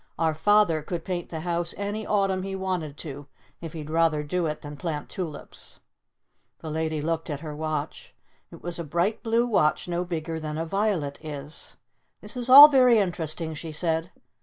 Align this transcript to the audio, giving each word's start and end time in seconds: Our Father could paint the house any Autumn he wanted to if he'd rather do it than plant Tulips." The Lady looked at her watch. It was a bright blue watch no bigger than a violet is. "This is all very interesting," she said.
Our 0.17 0.33
Father 0.33 0.81
could 0.81 1.05
paint 1.05 1.29
the 1.29 1.41
house 1.41 1.75
any 1.77 2.07
Autumn 2.07 2.41
he 2.41 2.55
wanted 2.55 2.97
to 3.05 3.27
if 3.61 3.73
he'd 3.73 3.91
rather 3.91 4.23
do 4.23 4.47
it 4.47 4.61
than 4.63 4.75
plant 4.75 5.09
Tulips." 5.09 5.79
The 6.57 6.71
Lady 6.71 7.03
looked 7.03 7.29
at 7.29 7.41
her 7.41 7.55
watch. 7.55 8.15
It 8.51 8.63
was 8.63 8.79
a 8.79 8.83
bright 8.83 9.21
blue 9.21 9.45
watch 9.45 9.87
no 9.87 10.03
bigger 10.03 10.39
than 10.39 10.57
a 10.57 10.65
violet 10.65 11.23
is. 11.23 11.75
"This 12.19 12.35
is 12.35 12.49
all 12.49 12.67
very 12.67 12.97
interesting," 12.97 13.53
she 13.53 13.71
said. 13.71 14.09